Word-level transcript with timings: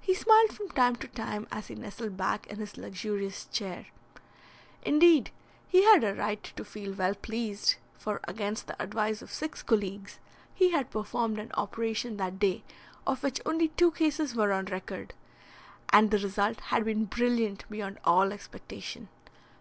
He 0.00 0.14
smiled 0.14 0.52
from 0.52 0.68
time 0.68 0.94
to 0.94 1.08
time 1.08 1.48
as 1.50 1.66
he 1.66 1.74
nestled 1.74 2.16
back 2.16 2.46
in 2.46 2.58
his 2.60 2.76
luxurious 2.76 3.46
chair. 3.46 3.86
Indeed, 4.84 5.32
he 5.66 5.82
had 5.82 6.04
a 6.04 6.14
right 6.14 6.40
to 6.54 6.64
feel 6.64 6.92
well 6.94 7.16
pleased, 7.16 7.74
for, 7.98 8.20
against 8.28 8.68
the 8.68 8.80
advice 8.80 9.20
of 9.20 9.32
six 9.32 9.64
colleagues, 9.64 10.20
he 10.54 10.70
had 10.70 10.92
performed 10.92 11.40
an 11.40 11.50
operation 11.54 12.18
that 12.18 12.38
day 12.38 12.62
of 13.04 13.24
which 13.24 13.40
only 13.44 13.70
two 13.70 13.90
cases 13.90 14.32
were 14.36 14.52
on 14.52 14.66
record, 14.66 15.12
and 15.88 16.12
the 16.12 16.18
result 16.18 16.60
had 16.60 16.84
been 16.84 17.06
brilliant 17.06 17.68
beyond 17.68 17.98
all 18.04 18.32
expectation. 18.32 19.08